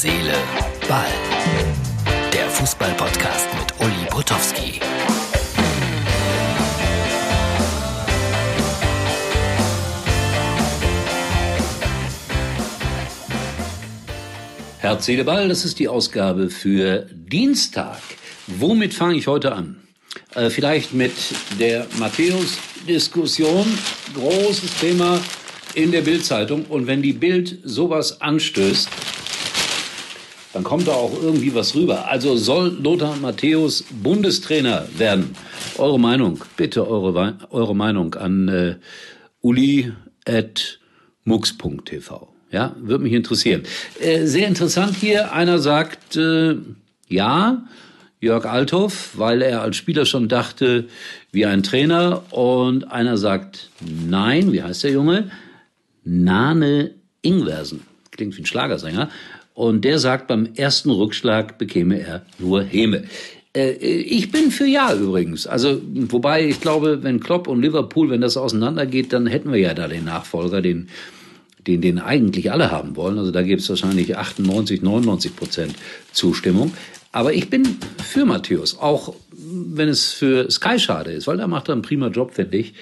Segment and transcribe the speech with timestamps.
[0.00, 0.32] Seele,
[0.86, 1.06] Ball.
[2.32, 4.78] Der Fußball-Podcast mit Uli Potowski.
[14.78, 17.98] Herz, Seele, Ball, das ist die Ausgabe für Dienstag.
[18.46, 19.82] Womit fange ich heute an?
[20.36, 21.10] Äh, vielleicht mit
[21.58, 23.66] der Matthäus-Diskussion.
[24.14, 25.20] Großes Thema
[25.74, 26.66] in der Bildzeitung.
[26.66, 28.88] Und wenn die Bild sowas anstößt,
[30.58, 32.08] dann kommt da auch irgendwie was rüber.
[32.08, 35.36] Also soll Lothar Matthäus Bundestrainer werden?
[35.76, 38.74] Eure Meinung, bitte eure, eure Meinung an äh,
[39.40, 39.94] uli.mux.tv.
[42.50, 43.62] Ja, würde mich interessieren.
[44.00, 45.32] Äh, sehr interessant hier.
[45.32, 46.56] Einer sagt, äh,
[47.06, 47.62] ja,
[48.18, 50.88] Jörg Althoff, weil er als Spieler schon dachte,
[51.30, 52.32] wie ein Trainer.
[52.32, 55.30] Und einer sagt, nein, wie heißt der Junge?
[56.02, 57.82] Nane Ingwersen.
[58.10, 59.08] Klingt wie ein Schlagersänger.
[59.58, 63.02] Und der sagt, beim ersten Rückschlag bekäme er nur Häme.
[63.56, 65.48] Äh, ich bin für Ja übrigens.
[65.48, 69.74] Also, wobei ich glaube, wenn Klopp und Liverpool, wenn das auseinandergeht, dann hätten wir ja
[69.74, 70.88] da den Nachfolger, den,
[71.66, 73.18] den, den eigentlich alle haben wollen.
[73.18, 75.74] Also da gibt es wahrscheinlich 98, 99 Prozent
[76.12, 76.72] Zustimmung.
[77.10, 81.68] Aber ich bin für Matthäus, auch wenn es für Sky schade ist, weil da macht
[81.68, 82.74] er einen prima Job, finde ich,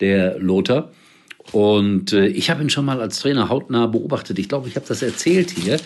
[0.00, 0.92] der Lothar.
[1.50, 4.38] Und äh, ich habe ihn schon mal als Trainer hautnah beobachtet.
[4.38, 5.78] Ich glaube, ich habe das erzählt hier.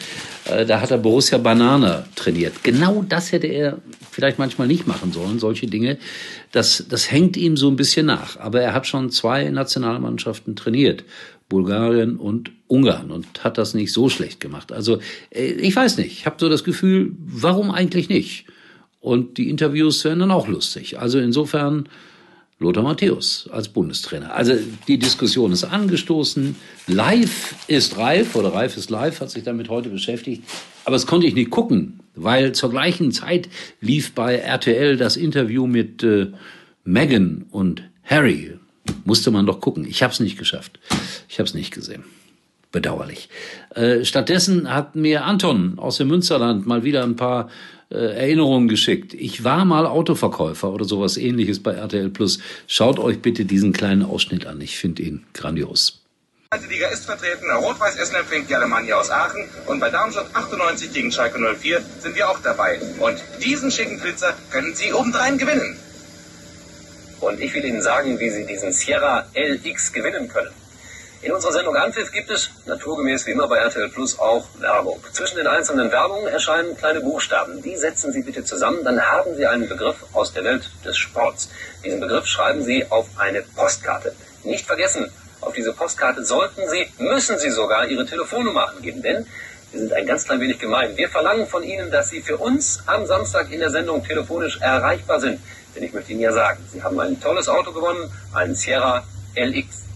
[0.45, 2.63] Äh, da hat er Borussia Banana trainiert.
[2.63, 3.79] Genau das hätte er
[4.11, 5.99] vielleicht manchmal nicht machen sollen, solche Dinge.
[6.53, 8.39] Das, das hängt ihm so ein bisschen nach.
[8.39, 11.05] Aber er hat schon zwei Nationalmannschaften trainiert.
[11.49, 14.73] Bulgarien und Ungarn und hat das nicht so schlecht gemacht.
[14.73, 14.99] Also
[15.31, 18.47] äh, ich weiß nicht, ich habe so das Gefühl, warum eigentlich nicht?
[19.01, 20.99] Und die Interviews werden dann auch lustig.
[20.99, 21.89] Also insofern
[22.59, 24.35] Lothar Matthäus als Bundestrainer.
[24.35, 24.55] Also
[24.89, 26.57] die Diskussion ist angestoßen.
[26.87, 30.43] Live ist reif oder reif ist live, hat sich damit heute beschäftigt.
[30.85, 35.67] Aber das konnte ich nicht gucken, weil zur gleichen Zeit lief bei RTL das Interview
[35.67, 36.29] mit äh,
[36.85, 38.59] Meghan und Harry.
[39.05, 39.87] Musste man doch gucken.
[39.87, 40.79] Ich habe es nicht geschafft.
[41.29, 42.05] Ich habe es nicht gesehen.
[42.77, 43.31] Bedauerlich.
[43.75, 47.49] Äh, stattdessen hat mir Anton aus dem Münsterland mal wieder ein paar
[47.91, 49.15] äh, Erinnerungen geschickt.
[49.15, 52.39] Ich war mal Autoverkäufer oder sowas ähnliches bei RTL Plus.
[52.67, 54.61] Schaut euch bitte diesen kleinen Ausschnitt an.
[54.61, 56.03] Ich finde ihn grandios.
[56.53, 57.51] Die Liga ist vertreten.
[57.51, 59.49] Rot-Weiß Essen empfängt die Alemannia aus Aachen.
[59.65, 62.79] Und bei Darmstadt 98 gegen Schalke 04 sind wir auch dabei.
[63.01, 65.79] Und diesen schicken Flitzer können Sie obendrein gewinnen.
[67.23, 70.51] Und ich will Ihnen sagen, wie Sie diesen Sierra LX gewinnen können.
[71.23, 75.03] In unserer Sendung Anpfiff gibt es, naturgemäß wie immer bei RTL Plus, auch Werbung.
[75.13, 77.63] Zwischen den einzelnen Werbungen erscheinen kleine Buchstaben.
[77.63, 81.49] Die setzen Sie bitte zusammen, dann haben Sie einen Begriff aus der Welt des Sports.
[81.85, 84.15] Diesen Begriff schreiben Sie auf eine Postkarte.
[84.45, 85.11] Nicht vergessen,
[85.41, 89.27] auf diese Postkarte sollten Sie, müssen Sie sogar Ihre Telefonnummer angeben, denn
[89.73, 90.97] wir sind ein ganz klein wenig gemein.
[90.97, 95.19] Wir verlangen von Ihnen, dass Sie für uns am Samstag in der Sendung telefonisch erreichbar
[95.19, 95.41] sind.
[95.75, 99.03] Denn ich möchte Ihnen ja sagen, Sie haben ein tolles Auto gewonnen, einen Sierra
[99.35, 99.87] LX.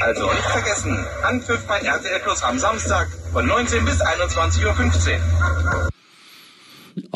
[0.00, 5.95] Also nicht vergessen, Anpfiff bei RTL Plus am Samstag von 19 bis 21.15 Uhr.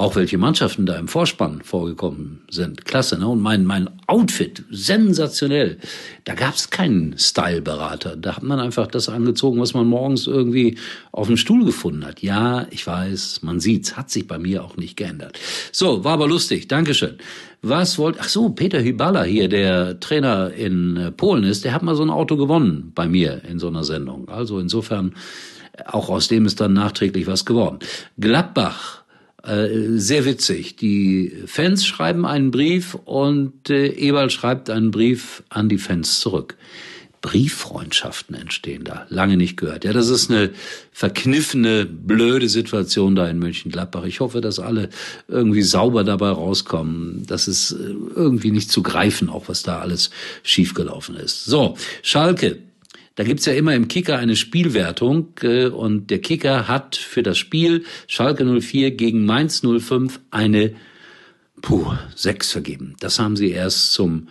[0.01, 2.87] Auch welche Mannschaften da im Vorspann vorgekommen sind.
[2.87, 3.29] Klasse, ne?
[3.29, 5.77] Und mein, mein Outfit, sensationell.
[6.25, 8.17] Da gab es keinen Styleberater.
[8.17, 10.79] Da hat man einfach das angezogen, was man morgens irgendwie
[11.13, 12.23] auf dem Stuhl gefunden hat.
[12.23, 15.39] Ja, ich weiß, man sieht's, hat sich bei mir auch nicht geändert.
[15.71, 16.67] So, war aber lustig.
[16.67, 17.17] Dankeschön.
[17.61, 21.83] Was wollt, ach so, Peter Hyballa hier, der Trainer in äh, Polen ist, der hat
[21.83, 24.31] mal so ein Auto gewonnen bei mir in so einer Sendung.
[24.31, 25.13] Also insofern,
[25.85, 27.81] auch aus dem ist dann nachträglich was geworden.
[28.19, 29.00] Gladbach
[29.43, 30.77] sehr witzig.
[30.77, 36.57] Die Fans schreiben einen Brief und äh, Eberl schreibt einen Brief an die Fans zurück.
[37.23, 39.07] Brieffreundschaften entstehen da.
[39.11, 39.85] Lange nicht gehört.
[39.85, 40.51] Ja, das ist eine
[40.93, 44.05] verkniffene, blöde Situation da in Mönchengladbach.
[44.05, 44.89] Ich hoffe, dass alle
[45.29, 47.25] irgendwie sauber dabei rauskommen.
[47.27, 50.11] Das ist äh, irgendwie nicht zu greifen, auch was da alles
[50.43, 51.45] schiefgelaufen ist.
[51.45, 52.59] So, Schalke
[53.21, 57.37] da gibt's ja immer im Kicker eine Spielwertung äh, und der Kicker hat für das
[57.37, 60.73] Spiel Schalke 04 gegen Mainz 05 eine
[61.61, 62.97] puh, 6 vergeben.
[62.99, 64.29] Das haben sie erst zum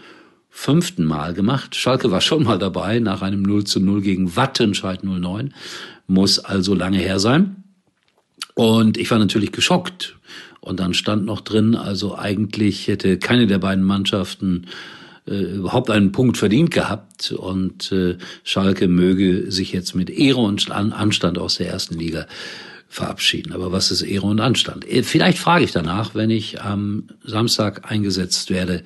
[0.50, 1.76] fünften Mal gemacht.
[1.76, 5.54] Schalke war schon mal dabei nach einem 0 zu 0 gegen Wattenscheid 09.
[6.08, 7.58] Muss also lange her sein.
[8.56, 10.18] Und ich war natürlich geschockt.
[10.62, 14.66] Und dann stand noch drin, also eigentlich hätte keine der beiden Mannschaften
[15.28, 20.70] äh, überhaupt einen Punkt verdient gehabt und äh, Schalke möge sich jetzt mit Ehre und
[20.72, 22.26] Anstand aus der ersten Liga
[22.90, 23.54] verabschieden.
[23.54, 24.90] Aber was ist Ehre und Anstand?
[24.90, 28.84] Äh, vielleicht frage ich danach, wenn ich am Samstag eingesetzt werde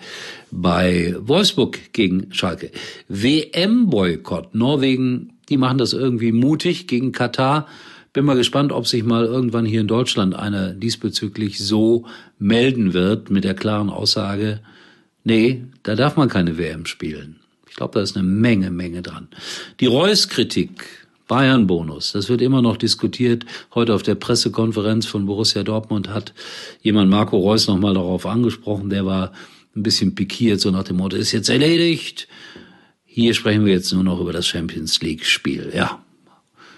[0.51, 2.71] bei Wolfsburg gegen Schalke.
[3.07, 4.53] WM-Boykott.
[4.53, 7.67] Norwegen, die machen das irgendwie mutig gegen Katar.
[8.11, 12.05] Bin mal gespannt, ob sich mal irgendwann hier in Deutschland einer diesbezüglich so
[12.37, 14.59] melden wird mit der klaren Aussage,
[15.23, 17.39] nee, da darf man keine WM spielen.
[17.69, 19.27] Ich glaube, da ist eine Menge, Menge dran.
[19.79, 20.85] Die Reus-Kritik,
[21.27, 23.45] Bayern-Bonus, das wird immer noch diskutiert.
[23.73, 26.33] Heute auf der Pressekonferenz von Borussia Dortmund hat
[26.81, 28.89] jemand Marco Reus nochmal darauf angesprochen.
[28.89, 29.31] Der war
[29.75, 32.27] ein bisschen pikiert, so nach dem Motto, ist jetzt erledigt.
[33.05, 35.71] Hier sprechen wir jetzt nur noch über das Champions League-Spiel.
[35.75, 36.03] Ja,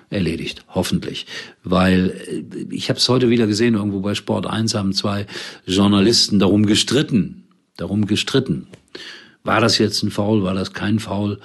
[0.10, 1.26] erledigt, hoffentlich.
[1.64, 5.28] Weil äh, ich habe es heute wieder gesehen, irgendwo bei Sport 1 haben zwei
[5.66, 7.45] Journalisten darum gestritten,
[7.78, 8.68] darum gestritten.
[9.44, 11.40] War das jetzt ein Foul, war das kein Foul?